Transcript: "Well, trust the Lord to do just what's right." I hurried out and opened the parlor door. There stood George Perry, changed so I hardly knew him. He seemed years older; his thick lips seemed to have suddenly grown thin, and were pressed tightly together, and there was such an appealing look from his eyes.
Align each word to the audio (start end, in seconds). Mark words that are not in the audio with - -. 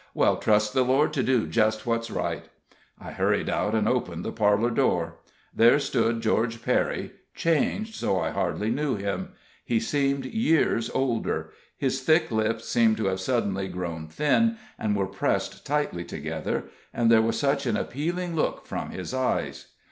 "Well, 0.15 0.37
trust 0.37 0.73
the 0.73 0.81
Lord 0.83 1.13
to 1.13 1.21
do 1.21 1.45
just 1.45 1.85
what's 1.85 2.09
right." 2.09 2.45
I 2.99 3.11
hurried 3.11 3.51
out 3.51 3.75
and 3.75 3.87
opened 3.87 4.25
the 4.25 4.31
parlor 4.31 4.71
door. 4.71 5.17
There 5.55 5.77
stood 5.77 6.21
George 6.23 6.63
Perry, 6.63 7.11
changed 7.35 7.93
so 7.93 8.19
I 8.19 8.31
hardly 8.31 8.71
knew 8.71 8.95
him. 8.95 9.33
He 9.63 9.79
seemed 9.79 10.25
years 10.25 10.89
older; 10.95 11.51
his 11.77 12.01
thick 12.01 12.31
lips 12.31 12.67
seemed 12.67 12.97
to 12.97 13.05
have 13.05 13.19
suddenly 13.21 13.67
grown 13.67 14.07
thin, 14.07 14.57
and 14.79 14.95
were 14.95 15.05
pressed 15.05 15.67
tightly 15.67 16.03
together, 16.03 16.63
and 16.91 17.11
there 17.11 17.21
was 17.21 17.37
such 17.37 17.67
an 17.67 17.77
appealing 17.77 18.35
look 18.35 18.65
from 18.65 18.89
his 18.89 19.13
eyes. 19.13 19.67